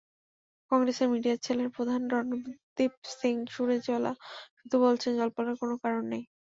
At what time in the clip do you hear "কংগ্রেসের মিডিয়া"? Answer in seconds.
0.71-1.35